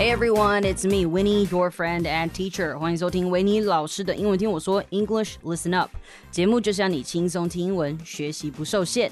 [0.00, 2.78] Hey everyone, it's me, Winnie, your friend and teacher.
[2.78, 5.90] 欢迎收听维尼老师的英文听我说 English Listen Up
[6.30, 9.10] 节目，就是让你轻松听英文，学习不受限。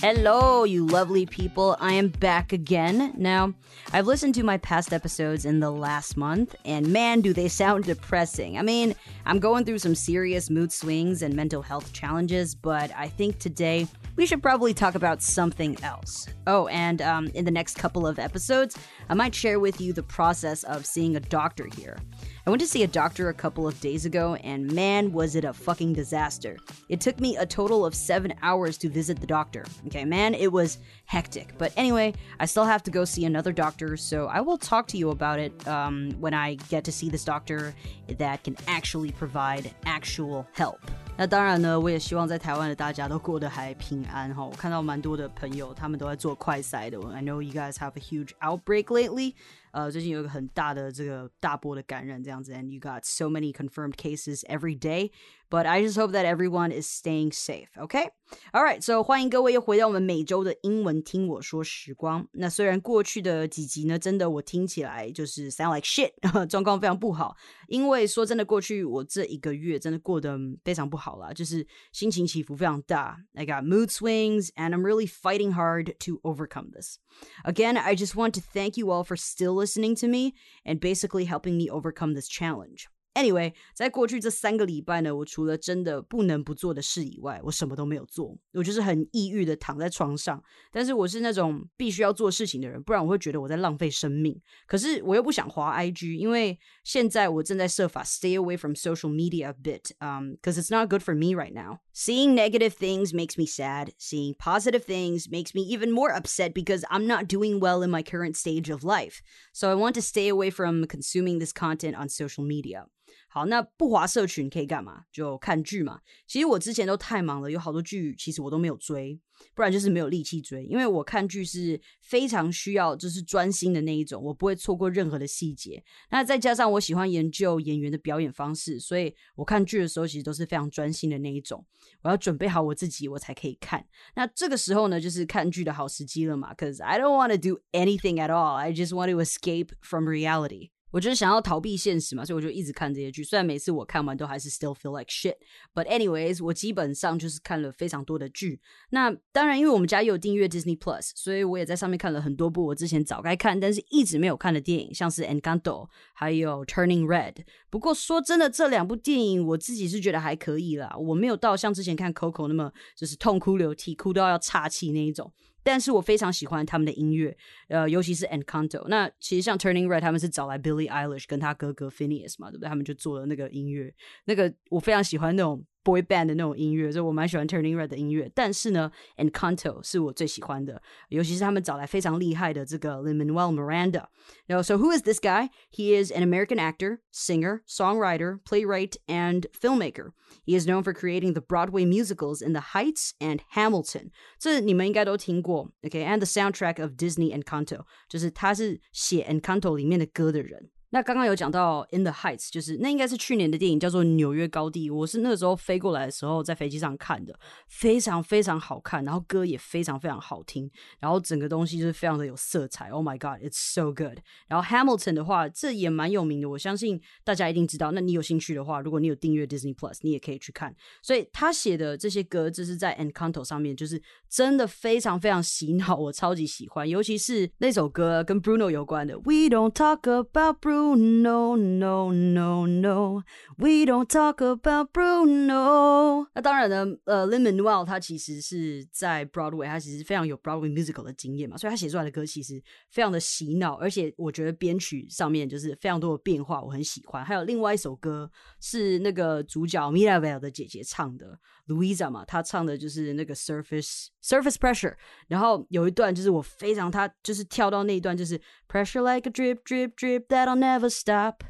[0.00, 1.76] Hello, you lovely people.
[1.80, 3.12] I am back again.
[3.18, 3.54] Now,
[3.92, 7.82] I've listened to my past episodes in the last month, and man, do they sound
[7.82, 8.56] depressing.
[8.56, 8.94] I mean,
[9.25, 13.87] I'm going through some serious mood swings and mental health challenges, but I think today
[14.15, 16.27] we should probably talk about something else.
[16.45, 18.77] Oh, and um, in the next couple of episodes,
[19.09, 21.97] I might share with you the process of seeing a doctor here.
[22.45, 25.45] I went to see a doctor a couple of days ago, and man, was it
[25.45, 26.57] a fucking disaster.
[26.89, 29.63] It took me a total of seven hours to visit the doctor.
[29.87, 31.57] Okay, man, it was hectic.
[31.57, 34.97] But anyway, I still have to go see another doctor, so I will talk to
[34.97, 37.73] you about it um, when I get to see this doctor
[38.09, 40.78] that can actually provide actual help.
[41.16, 44.44] 那当然呢，我也希望在台湾的大家都过得还平安哈。
[44.44, 46.98] 我看到蛮多的朋友，他们都在做快筛的。
[47.12, 49.34] I know you guys have a huge outbreak lately.
[49.72, 55.10] 呃，最近有一个很大的这个大波的感染这样子，and you got so many confirmed cases every day.
[55.52, 57.68] But I just hope that everyone is staying safe.
[57.78, 58.10] Okay.
[58.52, 58.82] All right.
[58.82, 62.28] So 欢迎各位又回到我们每周的英文听我说时光。
[62.32, 66.12] 那虽然过去的几集呢，真的我听起来就是 sound like shit，
[66.48, 67.34] 状况非常不好。
[67.66, 73.16] 因为说真的，过去我这一个月真的过得非常不好啦，就是心情起伏非常大。
[73.32, 76.98] I got mood swings, and I'm really fighting hard to overcome this.
[77.44, 80.34] Again, I just want to thank you all for still listening to me
[80.66, 82.88] and basically helping me overcome this challenge.
[83.14, 88.38] Anyway，在过去这三个礼拜呢，我除了真的不能不做的事以外，我什么都没有做。
[88.52, 90.40] 我就是很抑郁的躺在床上。
[90.70, 94.40] 但是我是那种必须要做事情的人，不然我会觉得我在浪费生命。
[94.68, 101.34] 可是我又不想滑 IG，因为现在我正在设法 stay away from social media a bit, um, because it's not good for me
[101.34, 101.80] right now.
[101.92, 103.94] Seeing negative things makes me sad.
[103.98, 108.04] Seeing positive things makes me even more upset because I'm not doing well in my
[108.04, 109.22] current stage of life.
[109.52, 112.86] So I want to stay away from consuming this content on social media.
[113.33, 115.05] 好，那不滑社群可以干嘛？
[115.11, 115.99] 就看剧嘛。
[116.27, 119.19] 其实我之前都太忙了，有好多剧其实我都没有追，
[119.55, 120.63] 不然就是没有力气追。
[120.65, 125.83] 因为我看剧是非常需要就是专心的那一种，我不会错过任何的细节。
[126.11, 131.65] 那再加上我喜欢研究演员的表演方式，所以我看剧的时候其实都是非常专心的那一种。
[132.03, 133.83] 我要准备好我自己，我才可以看。
[134.15, 136.53] 那这个时候呢，就是看剧的好时机了嘛。
[136.53, 138.53] Cause I don't want to do anything at all.
[138.57, 140.69] I just want to escape from reality.
[140.93, 143.23] 我就是想要逃避现实嘛，所以我就一直看这些剧。
[143.23, 148.61] 虽然每次我看完都还是 still feel like shit，but anyways，我基本上就是看了非常多的剧。
[148.91, 157.37] 那当然，因为我们家有订阅 Disney Plus，所以我也在上面看了很多部我之前早该看但是一直没有看的电影，像是 Encanto，还有 Turning Red。
[157.71, 165.33] 不过说真的，这两部电影我自己是觉得还可以啦，我没有到像之前看 Coco 那么就是痛哭流涕，哭到要岔气那一种。
[165.63, 167.35] 但是我非常喜欢他们的音乐，
[167.69, 168.87] 呃，尤其是 Encanto。
[168.87, 172.69] 那其实像 Turning Red，他们是找来 Billie Eilish 跟他哥哥 Phineas 嘛，对不对？
[172.69, 173.93] 他们就做了那个音乐，
[174.25, 175.65] 那个我非常喜欢那种。
[175.82, 178.30] boy band 的那种音乐，所以我蛮喜欢 Turning Red 的音乐。
[178.34, 184.04] 但是呢，Encanto 是我最喜欢的，尤其是他们找来非常厉害的这个 Lin-Manuel Miranda。
[184.46, 185.48] 然后，so who is this guy?
[185.70, 190.12] He is an American actor, singer, songwriter, playwright, and filmmaker.
[190.44, 194.10] He is known for creating the Broadway musicals In the Heights and Hamilton.
[194.38, 200.70] 这你们应该都听过，OK？And the soundtrack of Disney Encanto，就是他是写 Encanto 里面的歌的人。
[200.93, 204.91] 那刚刚有讲到《In the Heights》，就是那应该是去年的电影，叫做《纽约高地》。
[204.93, 207.33] 我是那个时候飞过来的时候，在飞机上看的，
[207.67, 212.89] 非常非常好看，然后歌也非常非常好听，然后整个东西就是非常的有色彩。
[212.89, 214.19] Oh my god, it's so good！
[214.47, 217.91] 然后 Hamilton 的话，这也蛮有名的，我相信大家一定知道。
[217.91, 220.75] 那你有兴趣的话，如果你有订阅 Disney Plus，你也可以去看。
[221.01, 223.99] 所以他写的这些歌，这是在 Encanto 上面，就是
[224.29, 226.87] 真的非常非常洗脑，我超级喜欢。
[226.87, 230.82] 尤其是那首歌跟 Bruno 有关的，We don't talk about Bruno。
[230.83, 233.23] No, no, no, no.
[233.57, 236.27] We don't talk about Bruno.
[236.35, 247.23] 那当然呢，呃，Lin-Manuel 他其实是在 Broadway，他其实非常有 Broadway musical 的经验嘛，所以他写出来的歌其实非常的洗脑，而且我觉得编曲上面就是非常多的变化，我很喜欢。
[247.25, 254.95] 还有另外一首歌是那个主角 Mirabelle 的姐姐唱的，Louisa 嘛，她唱的就是那个 Surface Surface Pressure。
[255.27, 261.43] 然后有一段就是我非常，他就是跳到那一段就是 Pressure like a drip drip drip that'll never stop.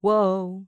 [0.00, 0.66] Whoa.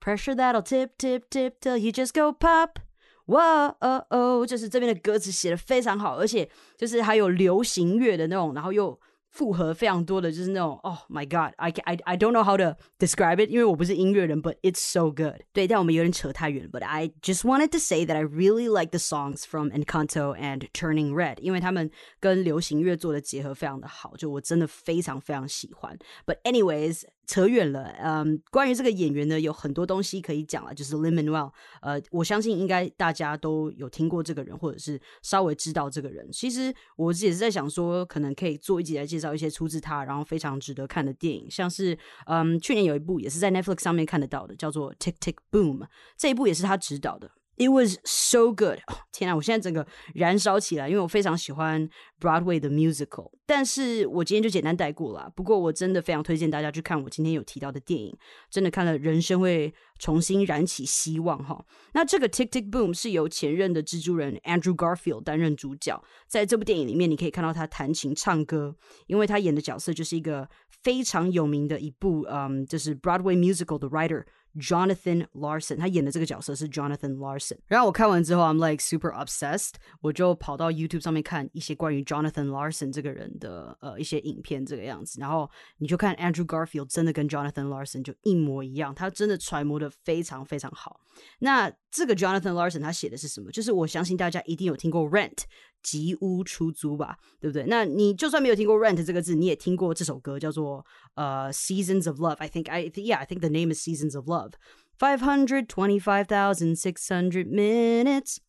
[0.00, 2.80] Pressure that'll tip, tip, tip till you just go pop.
[3.26, 8.98] 哇哦哦，就是这边的歌词写的非常好，而且就是还有流行乐的那种，然后又
[9.31, 15.41] 复合非常多的，就是那种 Oh my God，I I I don't know how to describe it，因为我不是音乐人，but it's so good。
[15.53, 21.13] 对，但我们有点扯太远，but I just wanted to say that I really like the songs from Encanto and Turning
[21.13, 25.97] Red，因为他们跟流行乐做的结合非常的好，就我真的非常非常喜欢。
[26.25, 27.03] But anyways。
[27.26, 30.74] 扯远了，嗯，关于这个演员呢，有很多东西可以讲了。
[30.74, 36.28] 就是 Limanuel，呃，我相信应该大家都有听过这个人，或者是稍微知道这个人。
[36.32, 41.96] 其实我也是在想说，可能可以做一集来介绍一些出自他，然后非常值得看的电影，像是
[42.26, 45.86] 嗯，去年有一部也是在 Netflix 上面看得到的，叫做 Tick Tick Boom，
[46.16, 47.30] 这一部也是他执导的。
[47.58, 48.78] It was so good！
[49.12, 51.88] 天啊，我现在整个燃烧起来，因为我非常喜欢
[52.18, 53.30] Broadway 的 musical。
[53.44, 55.30] 但是我今天就简单带过了。
[55.36, 58.16] 不过我真的非常推荐大家去看我今天有提到的电影，
[58.50, 61.62] 真的看了人生会重新燃起希望哈。
[61.92, 68.74] 那这个 Tick Tick Boom 是由前任的蜘蛛人 Andrew Garfield 担任主角，在这部电影里面你可以看到他弹琴唱歌，
[69.06, 70.48] 因为他演的角色就是一个
[70.82, 74.24] 非常有名的一部嗯，就是 Broadway musical 的 writer。
[74.60, 77.58] Jonathan Larson，他演的这个角色是 Jonathan Larson。
[77.66, 85.20] 然后我看完之后，I'm like super obsessed，我就跑到 YouTube 上面看一些关于 Jonathan Larson 这个人的呃一些影片这个样子。
[85.20, 91.00] 然后你就看 Andrew Garfield 真的跟 Jonathan Larson 就一模一样，他真的揣摩的非常非常好。
[91.38, 93.50] 那这个 Jonathan Larson 他写的是什么？
[93.50, 95.44] 就是我相信大家一定有听过 Rent。
[95.81, 97.65] 吉屋出租吧，对不对？
[97.67, 100.85] 那你就算没有听过 rent 这个字，你也听过这首歌，叫做
[101.15, 104.53] 呃 Seasons of Love。I think I yeah I think the name is Seasons of Love.
[104.97, 108.39] Five hundred twenty-five thousand six hundred minutes.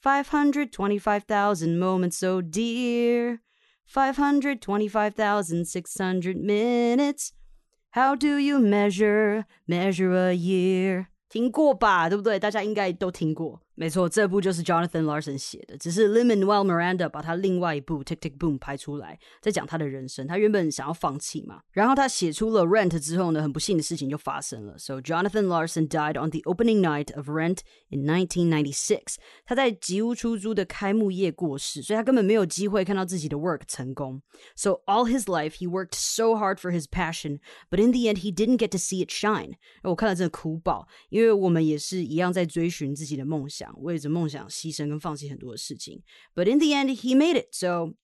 [0.00, 3.40] Five hundred twenty-five thousand moments so dear.
[3.86, 7.32] Five hundred twenty-five thousand six hundred minutes.
[7.90, 11.06] How do you measure measure a year?
[11.28, 12.38] 听过吧，对不对？
[12.38, 13.62] 大家应该都听过。
[13.76, 20.26] 没错，这部就是 Jonathan Larson 写的，只是 Lin-Manuel Miranda 把他另外一部 Tick Tick Boom 拍出来，在讲他的人生。
[20.26, 24.78] 他原本想要放弃嘛，然后他写出了 Rent 之后呢，很不幸的事情就发生了。
[24.78, 29.16] So Jonathan Larson died on the opening night of Rent in 1996。
[29.46, 34.20] 他在吉屋出租的开幕夜过世，所以他根本没有机会看到自己的 work 成功。
[34.54, 37.40] So all his life he worked so hard for his passion,
[37.70, 39.54] but in the end he didn't get to see it shine。
[39.82, 43.65] 我看了真的哭爆，因为我们也是一样在追寻自己的梦想。
[43.78, 46.02] 为着梦想牺牲跟放弃很多的事情，
[46.34, 47.48] But in the end, he made it.
[47.52, 47.94] So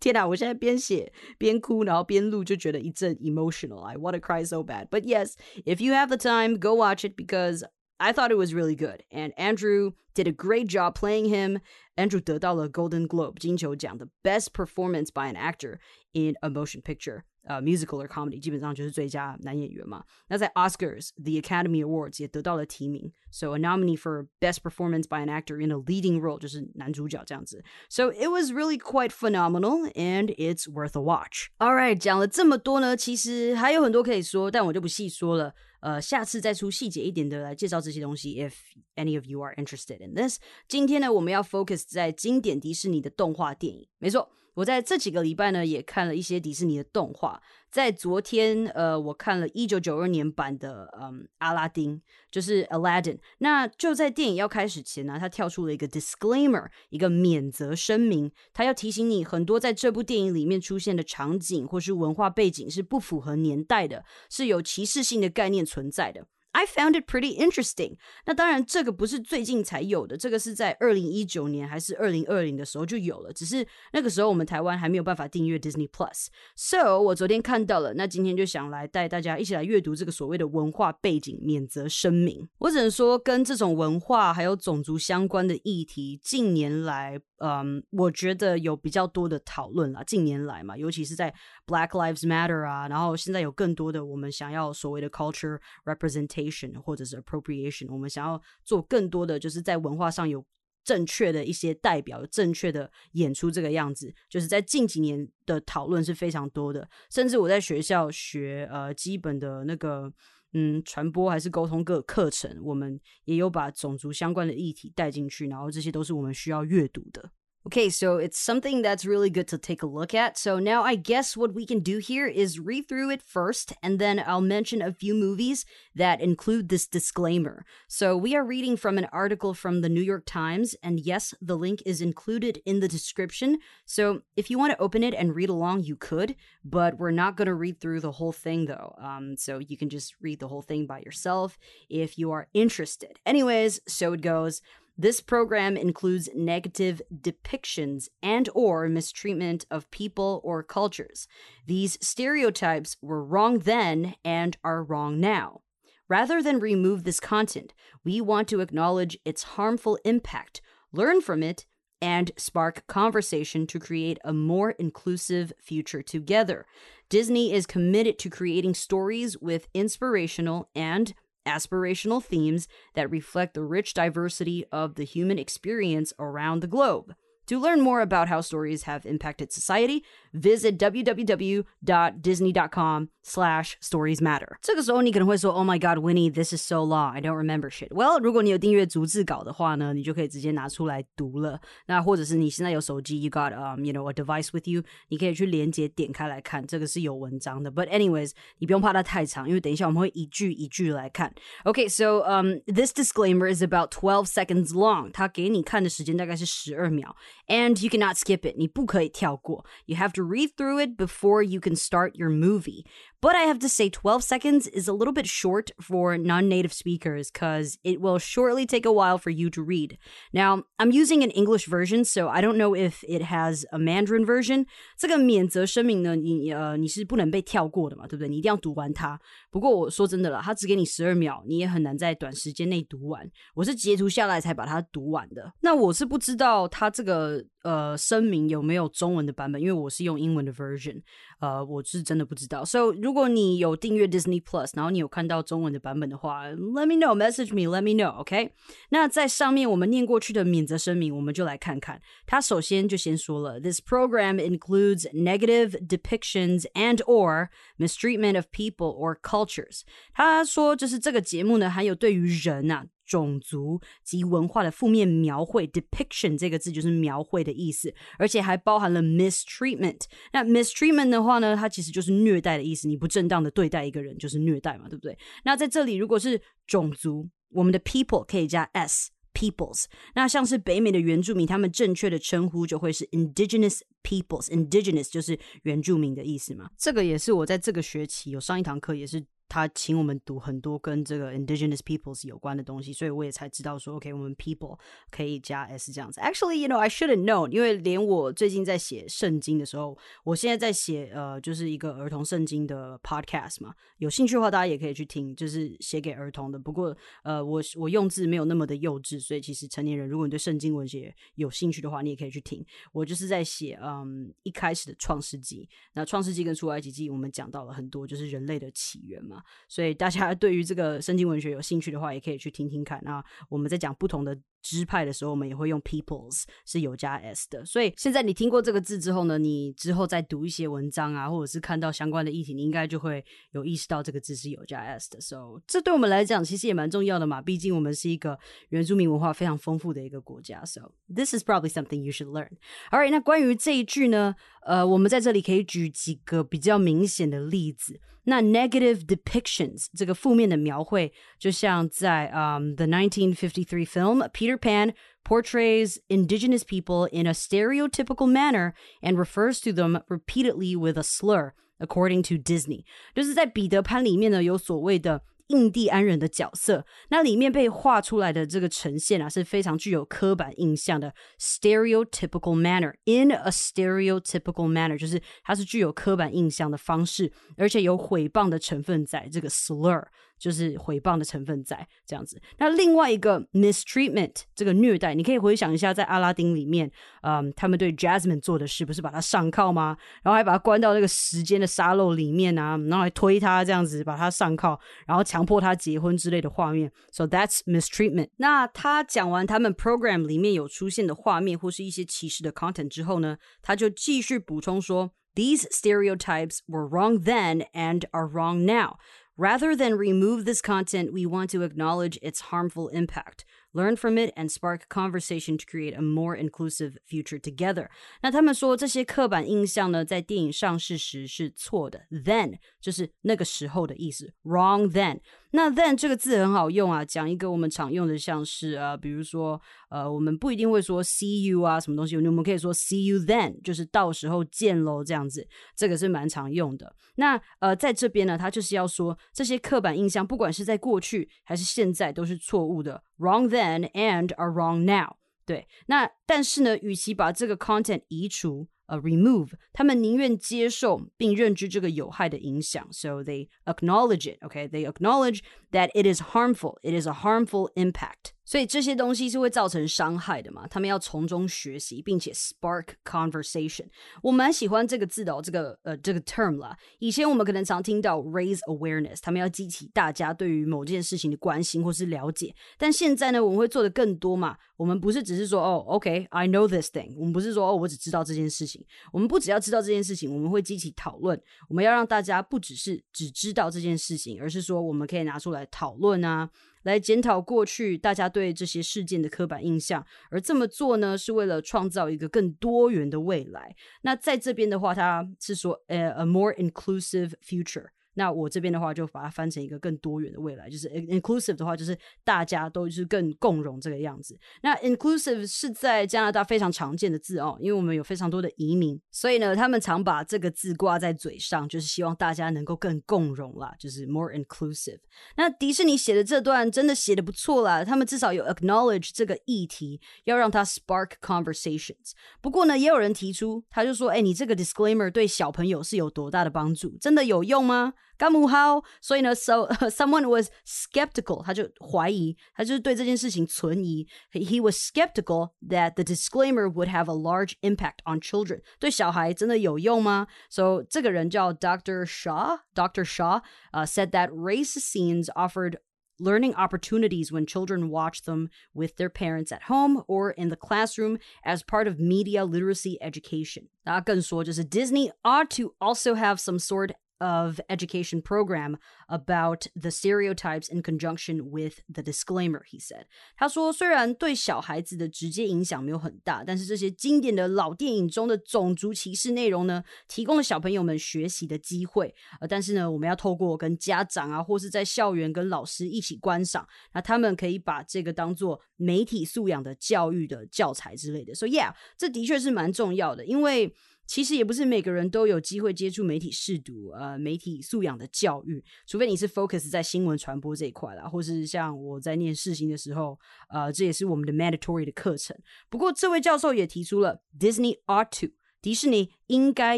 [0.00, 0.26] 天哪！
[0.26, 3.82] 我现在边写边哭，然后边录，就觉得一阵 emotional.
[3.82, 4.88] I want to cry so bad.
[4.88, 5.34] But yes,
[5.64, 7.62] if you have the time, go watch it because
[7.98, 9.04] I thought it was really good.
[9.12, 11.60] And Andrew did a great job playing him.
[11.96, 15.78] Andrew 得到了 Golden Globe 金球奖的 Best Performance by an Actor
[16.12, 17.22] in a Motion Picture。
[17.46, 20.04] 呃 musical or comedy 基本上就是最佳男演员嘛。
[20.28, 25.76] 那在 Oscars the Academy Awards 也得到了提名，so a nominee for Best Performance by an Actor in a
[25.76, 27.64] Leading Role 就是男主角这样子。
[27.88, 31.48] So it was really quite phenomenal and it's worth a watch.
[31.58, 35.54] All right，讲了这么多呢，其实还有很多可以说，但我就不细说了。
[35.80, 38.40] 呃，下次再出细节一点的来介绍这些东西。
[38.40, 38.52] If
[38.94, 40.38] any of you are interested in this，
[40.68, 43.88] 今天呢，我们要 focus 在经典迪士尼的动画电影。
[43.98, 44.30] 没错。
[44.57, 47.39] 我在这几个礼拜呢，也看了一些迪士尼的动画。
[47.69, 52.01] 在昨天，呃，我看了一九九二年版的，嗯，阿拉丁，
[52.31, 53.19] 就是 Aladdin。
[53.37, 66.25] 那就在电影要开始前呢，他跳出了一个 disclaimer，一个免责声明，他要提醒你，很多在这部电影里面出现的场景或是文化背景是不符合年代的，是有歧视性的概念存在的。
[66.57, 67.97] I found it pretty interesting。
[68.25, 76.29] 那当然，这个不是最近才有的，这个是在二零一九年还是二零二零的时候就有了，只是那个时候我们台湾还没有办法订阅 Disney Plus。
[76.55, 82.49] So 我昨天看到了，那今天就想来带大家一起来阅读这个所谓的文化背景免责声明。
[82.57, 87.21] 我只能说，跟这种文化还有种族相关的议题，近年来。
[87.39, 90.03] 嗯，我觉得有比较多的讨论啦。
[90.03, 91.33] 近年来嘛，尤其是在
[91.65, 100.43] Black Lives Matter 啊，然后现在有更多的我们想要所谓的 culture representation 或者是 appropriation，我们想要做更多的就是在文化上有
[100.83, 104.13] 正确的一些代表，有正确的演出这个样子。
[104.29, 110.11] 就是在近几年的讨论是非常多的，甚至我在学校学呃基本的那个
[110.53, 117.31] 嗯传播还是沟通各课程，我们也有把种族相关的议题带进去，然后这些都是我们需要阅读的。
[117.67, 120.37] Okay, so it's something that's really good to take a look at.
[120.37, 123.99] So now I guess what we can do here is read through it first, and
[123.99, 127.65] then I'll mention a few movies that include this disclaimer.
[127.89, 131.57] So we are reading from an article from the New York Times, and yes, the
[131.57, 133.57] link is included in the description.
[133.85, 137.35] So if you want to open it and read along, you could, but we're not
[137.35, 138.95] going to read through the whole thing though.
[138.97, 141.57] Um, so you can just read the whole thing by yourself
[141.89, 143.19] if you are interested.
[143.25, 144.61] Anyways, so it goes.
[144.99, 151.27] This program includes negative depictions and or mistreatment of people or cultures.
[151.67, 155.61] These stereotypes were wrong then and are wrong now.
[156.09, 157.73] Rather than remove this content,
[158.03, 160.61] we want to acknowledge its harmful impact,
[160.91, 161.65] learn from it,
[162.01, 166.65] and spark conversation to create a more inclusive future together.
[167.09, 171.13] Disney is committed to creating stories with inspirational and
[171.47, 177.15] aspirational themes that reflect the rich diversity of the human experience around the globe.
[177.46, 184.58] To learn more about how stories have impacted society, visit www.disney.com slash stories matter.
[184.62, 187.12] 这个时候你可能会说 Oh my god, Winnie, this is so long.
[187.12, 187.88] I don't remember shit.
[187.88, 191.60] Well, 如果你有订阅逐字稿的话呢，你就可以直接拿出来读了。
[191.86, 197.72] 那或者是你现在有手机，you got um you know a device with you，你可以去连接点开来看，这个是有文章的。
[197.72, 201.34] But anyways，你不用怕它太长，因为等一下我们会一句一句来看。
[201.64, 205.10] Okay, so um this disclaimer is about twelve seconds long.
[205.10, 207.16] 它给你看的时间大概是十二秒。
[207.48, 208.54] and you cannot skip it.
[208.56, 209.64] 你不可以跳过.
[209.86, 212.84] You have to read through it before you can start your movie.
[213.20, 216.72] But I have to say, 12 seconds is a little bit short for non native
[216.72, 219.96] speakers because it will shortly take a while for you to read.
[220.32, 224.26] Now, I'm using an English version, so I don't know if it has a Mandarin
[224.26, 224.66] version.
[224.98, 228.28] 这个免责声明呢，你呃你是不能被跳过的嘛，对不对？
[228.28, 229.20] 你一定要读完它。
[229.50, 233.30] 不过我说真的了，它只给你十二秒，你也很难在短时间内读完。
[233.54, 235.52] 我是截图下来才把它读完的。
[235.60, 241.01] 那我是不知道它这个 呃声明有没有中文的版本，因为我是用英文的 version。
[241.39, 242.63] 呃，我是真的不知道。
[242.65, 248.51] So 如果你有订阅 Disney Plus，然后你有看到中文的版本的话，Let me know，message me，Let me know，OK？
[248.89, 252.01] 那在上面我们念过去的免责声明，我们就来看看。
[252.25, 259.81] 他首先就先说了，This program includes negative depictions and or mistreatment of people or cultures。
[260.13, 262.85] 他说，就是这个节目呢，还有对于人啊。
[263.07, 270.01] 种族及文化的负面描绘，depiction 这个字就是描绘的意思，而且还包含了 mistreatment。
[270.33, 272.87] 那 mistreatment 的话呢，它其实就是虐待的意思。
[272.87, 275.17] 你不正当的对待一个人，就是虐待嘛，对不对？
[275.45, 279.85] 那在这里，如果是种族，我们的 people 可以加 s peoples。
[280.13, 284.47] 那像是北美的原住民，他们正确的称呼就会是 indigenous peoples。
[284.49, 286.69] indigenous 就是原住民的意思嘛。
[286.77, 289.25] 这个也是我在这个学期有上一堂课，也是。
[289.49, 294.77] 他请我们读很多跟这个 indigenous peoples 有关的东西，所以我也才知道说，OK，我们 people
[295.09, 296.19] 可以加 s 这样子。
[296.21, 303.73] Actually, you know, I shouldn't know，因为连我最近在写圣经的时候，我现在在写呃，就是一个儿童圣经的 podcast 嘛。
[303.97, 306.59] 有兴趣的话，大家也可以去听，就是写给儿童的。
[306.59, 312.65] 不过呃，我我用字没有那么的幼稚，所以其实成年人，如果你对圣经文学有兴趣的话，你也可以去听。
[312.91, 319.36] 我就是在写嗯一开始的创世纪，那创世纪跟出埃及记，我们讲到了很多，就是人类的起源嘛。
[319.67, 323.01] 所以大家 对于这个圣经文学有兴趣的话，也可以去听听看。
[323.03, 324.37] 那我们在讲不同的。
[324.61, 327.65] 支派的时候，我们也会用 peoples 是有加 s 的。
[327.65, 335.21] 所以现在你听过这个字之后呢，你之后再读一些文章啊，或者是看到相关的议题，你应该就会有意识到这个字是有加 s 的。
[335.21, 338.37] So 这对我们来讲其实也蛮重要的嘛，毕竟我们是一个
[338.69, 340.63] 原住民文化非常丰富的一个国家。
[340.65, 342.51] So this is probably something you should learn.
[342.91, 347.99] Alright，那关于这一句呢，呃，我们在这里可以举几个比较明显的例子。
[348.29, 354.94] 那 negative depictions 这个负面的描绘，就像在嗯、um, the 1953 film Peter Pan
[355.24, 361.52] portrays indigenous people in a stereotypical manner and refers to them repeatedly with a slur.
[361.80, 380.04] According to Disney，就是在彼得潘里面呢，有所谓的印第安人的角色，那里面被画出来的这个呈现啊，是非常具有刻板印象的 stereotypical manner。In a stereotypical manner，就是它是具有刻板印象的方式，而且有诽谤的成分在这个 slur。
[380.38, 382.40] 就是诽谤的成分在这样子。
[382.58, 386.90] 那另外一个 mistreatment 这个虐待，你可以回想一下，在阿拉丁里面，
[387.22, 389.96] 嗯，他们对 Jasmine 做的事，不是把他上铐吗？
[390.22, 396.90] 然后还把他关到那个时间的沙漏里面啊，然后还推他这样子，把他上铐，然后强迫他结婚之类的画面。
[397.12, 398.30] So that's mistreatment。
[398.38, 408.98] 那他讲完他们 program 里面有出现的画面或是一些歧视的 content 之后呢，他就继续补充说，These stereotypes were wrong then and are wrong now.
[409.39, 413.45] Rather than remove this content, we want to acknowledge its harmful impact,
[413.77, 417.89] learn from it, and spark conversation to create a more inclusive future together.
[418.21, 425.19] 那他们说这些刻板印象呢，在电影上市时是错的，then 就是那个时候的意思，wrong then。
[425.51, 436.93] 那 then 这个字很好用啊，讲一个我们常用的，像是啊，比如说呃，我们不一定会说 see you 啊，什么东西，我们可以说 see you then，就是到时候见喽，这样子，这个是蛮常用的。
[437.15, 445.16] 那呃，在这边呢，他就是要说这些刻板印象，不管是在过去还是现在，都是错误的，wrong then and are wrong now。
[445.44, 448.68] 对，那但是呢，与其把这个 content 移除。
[448.86, 454.38] 呃 remove，他们宁愿接受并认知这个有害的影响，so they acknowledge it.
[454.42, 455.38] Okay, they acknowledge
[455.70, 456.78] that it is harmful.
[456.82, 458.32] It is a harmful impact.
[458.47, 460.65] 所以这些东西是会造成伤害的嘛？
[460.69, 463.85] 他们要从中学习，并且 spark conversation。
[464.23, 466.77] 我蛮喜欢这个字的哦，这个呃这个 term 啦。
[466.99, 472.55] 以前我们可能常听到 raise awareness，他们要激起大家对于某件事情的关心或是了解。
[472.77, 474.55] 但现在呢，我们会做的更多嘛？
[474.77, 477.13] 我们不是只是说哦，OK，I know this thing。
[477.17, 478.81] 我们不是说哦，我只知道这件事情。
[479.11, 481.37] 我们不只要知道这件事情，我们会激起讨论。
[481.67, 486.49] 我们要让大家不只是只知道这件事情，而是说我们可以拿出来讨论啊。
[486.87, 493.75] 来检讨过去大家对这些事件的刻板印象，而这么做呢，是为了创造一个更多元的未来。
[494.03, 497.87] 那在这边的话，它是说，呃，a more inclusive future。
[498.17, 504.35] 那我这边的话就把它翻成一个更多元的未来，就是 inclusive 的话，就是大家都是更共融这个样子。
[504.63, 514.99] 那 inclusive 是在加拿大非常常见的字哦，因为我们有非常多的移民，所以呢，他们常把这个字挂在嘴上，就是希望大家能够更共融啦，就是 more inclusive。
[515.35, 522.13] 那迪士尼写的这段真的写的不错啦，他们至少有 acknowledge 这个议题，要让它 spark conversations。
[522.41, 526.97] 不过呢，也有人提出，他就说，哎，你这个 disclaimer 对小朋友是有多大的帮助？
[526.99, 527.93] 真的有用吗？
[528.16, 534.06] 干母好，所以呢，so someone was skeptical，他就怀疑，他就是对这件事情存疑。
[534.32, 540.28] He was skeptical that the disclaimer would have a large impact on children，对小孩真的有用吗？
[540.50, 542.04] So 这个人叫 Dr.
[542.06, 543.04] Shaw，Dr.
[543.04, 543.42] Shaw，
[543.72, 545.78] 呃、uh,，said that race scenes offered
[546.18, 551.18] learning opportunities when children watch them with their parents at home or in the classroom
[551.42, 553.68] as part of media literacy education.
[553.82, 560.81] 那更说就是 Disney ought to also have some sort of education program about the stereotypes in
[560.81, 563.05] conjunction with the disclaimer, he said.
[563.35, 572.13] 他说，虽然对小孩子的直接影响没有很大，但是这些经典的老电影中的种族歧视内容呢，提供了小朋友们学习的机会。
[572.39, 581.33] 呃，但是呢，我们要透过跟家长啊，或是在校园跟老师一起观赏，那他们可以把这个当做媒体素养的教育的教材之类的。
[581.33, 583.73] So yeah，这的确是蛮重要的，因为。
[584.07, 595.37] 其实也不是每个人都有机会接触媒体试读，呃，媒体素养的教育，除非你是 focus 在新闻传播这一块啦，或是像我在念世新的时候，呃，这也是我们的 mandatory 的课程。
[595.69, 598.33] 不过这位教授也提出了 Disney ought to。
[598.67, 599.77] 迪士尼应该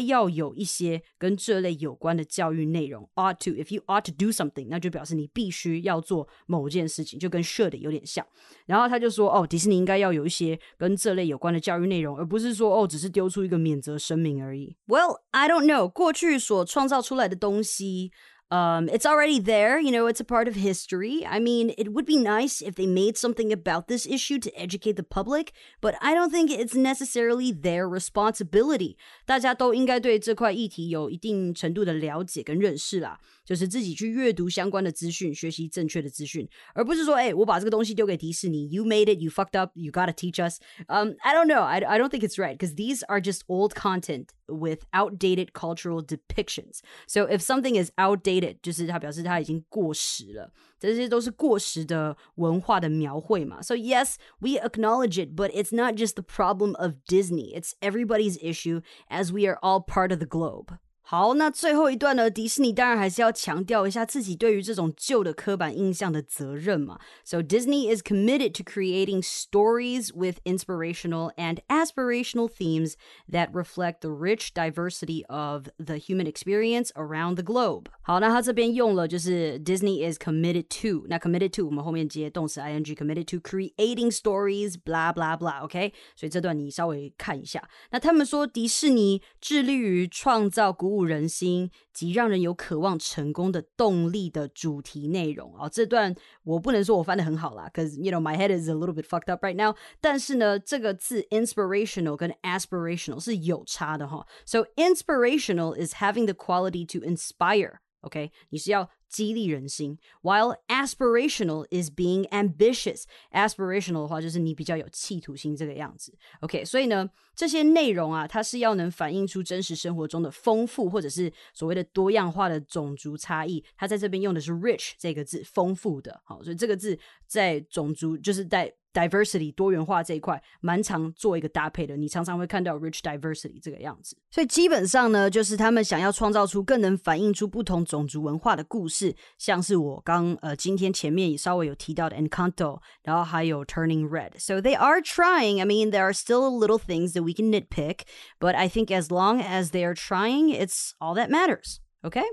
[0.00, 3.08] 要有一些跟这类有关的教育内容。
[3.14, 8.26] Ought to, if you ought to do something，那就表示你必须要做某件事情，就跟 should 有点像。
[8.66, 14.74] 然后他就说，哦，迪士尼应该要有一些跟这类有关的教育内容，而不是说哦，只是丢出一个免责声明而已。
[14.88, 18.10] Well, I don't know，过去所创造出来的东西。
[18.51, 21.25] Um, it's already there, you know, it's a part of history.
[21.25, 24.97] I mean, it would be nice if they made something about this issue to educate
[24.97, 28.97] the public, but I don't think it's necessarily their responsibility.
[29.25, 33.19] 大家都应该对这块议题有一定程度的了解跟认识啦。
[33.49, 40.59] 就是自己去阅读相关的资讯，学习正确的资讯，而不是说，哎，我把这个东西丢给迪士尼，You made it, you fucked up, you gotta teach us.
[40.87, 43.73] Um, I don't know, I I don't think it's right because these are just old
[43.73, 46.79] content with outdated cultural depictions.
[47.07, 53.61] So if something is outdated，就是它表示它已经过时了，这些都是过时的文化的描绘嘛。
[53.61, 57.55] So yes, we acknowledge it, but it's not just the problem of Disney.
[57.55, 60.77] It's everybody's issue as we are all part of the globe.
[61.09, 62.31] 好，那最后一段呢？
[62.31, 66.97] 迪士尼当然还是要强调一下自己对于这种旧的刻板印象的责任嘛。
[67.23, 72.95] So Disney is committed to creating stories with inspirational and aspirational themes
[73.31, 77.85] that reflect the rich diversity of the human experience around the globe。
[78.01, 85.93] 好，那他这边用了就是 Disney is committed to，那 committed to 我们后面接动词 ing，committed to creating stories，blah blah blah，OK？
[86.15, 87.69] 所以这段你稍微看一下。
[87.91, 90.95] 那他们说迪士尼致力于创造鼓舞。
[91.05, 99.75] 人心及让人有渴望成功的动力的主题内容啊，这段我不能说我翻的很好啦，cause you know my head is a little bit fucked up right now。
[100.01, 104.25] 但是呢，这个字 inspirational 跟 aspirational 是有差的哈。
[104.45, 107.79] So inspirational is having the quality to inspire。
[108.00, 113.04] OK，你是要激励人心，while aspirational is being ambitious。
[113.32, 116.16] aspirational 的话就是你比较有企图心这个样子。
[116.40, 123.64] OK，所以呢，这些内容啊，它是要能反映出真实生活中的丰富，或者是所谓的多样化的种族差异。
[123.76, 126.20] 它在这边用的是 rich 这个字，丰富的。
[126.24, 128.74] 好，所以这个字在种族就是在。
[128.93, 134.15] diversity 多元化这一块蛮常做一个搭配的，你常常会看到 rich diversity 这个样子。
[134.31, 145.59] 所以基本上呢，就是他们想要创造出更能反映出不同种族文化的故事，像是我刚呃今天前面也稍微有提到的 Encanto，然后还有 Turning Red。So they are trying.
[145.59, 148.05] I mean, there are still little things that we can nitpick,
[148.39, 151.79] but I think as long as they are trying, it's all that matters.
[152.01, 152.23] Okay?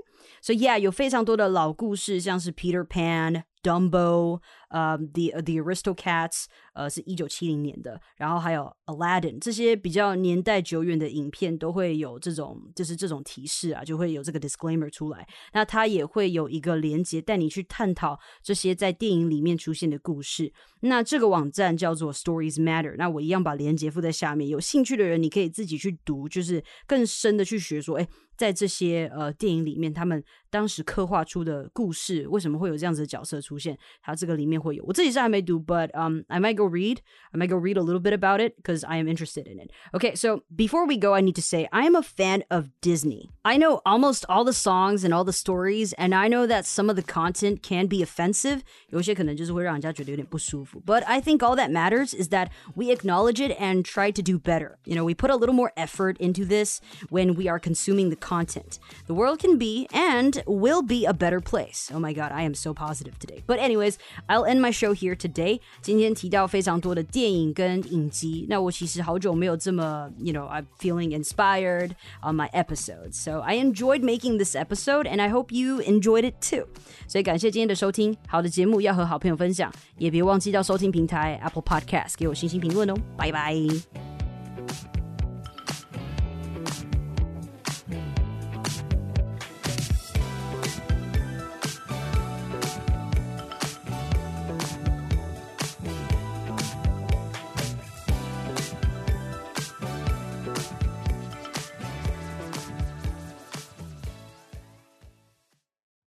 [0.41, 15.26] So yeah, 有非常多的老故事，像是 Peter Pan。Dumbo， 呃、，the The Aristocats，呃，是一九七零年的，然后还有 Aladdin 这些比较年代久远的影片都会有这种，就是这种提示啊，就会有这个 disclaimer 出来。
[15.52, 20.52] 那它也会有一个连接，带你去探讨这些在电影里面出现的故事。
[20.80, 24.48] 那这个网站叫做 Stories Matter，那我一样把连接附在下面。
[24.48, 33.76] 有兴趣的人，你可以自己去读，就是更深的去学说，哎，在这些呃电影里面，他们当时刻画出的故事，为什么会有这样子的角色出现？
[34.00, 36.99] 它这个里面会有，我自己是还没读，but um I might go read.
[37.31, 39.71] I might go read a little bit about it because I am interested in it.
[39.93, 43.29] Okay, so before we go, I need to say I am a fan of Disney.
[43.43, 46.89] I know almost all the songs and all the stories, and I know that some
[46.89, 48.61] of the content can be offensive.
[48.89, 50.81] 有些可能就是会让人家觉得有点不舒服。
[50.85, 54.77] But I think all that matters is that we acknowledge it and try to do better.
[54.85, 56.79] You know, we put a little more effort into this
[57.09, 58.79] when we are consuming the content.
[59.07, 61.91] The world can be and will be a better place.
[61.93, 63.43] Oh my god, I am so positive today.
[63.45, 63.97] But anyways,
[64.29, 65.59] I'll end my show here today.
[65.81, 73.13] 今天提到非常多的电影跟影集，那我其实好久没有这么，you know, I'm feeling inspired on my episodes.
[73.13, 76.67] So I enjoyed making this episode, and I hope you enjoyed it too.
[77.07, 82.93] 所以感谢今天的收听，好的节目要和好朋友分享，也别忘记到收听平台 Apple Podcast 给我星星评论哦。
[83.17, 84.16] 拜拜。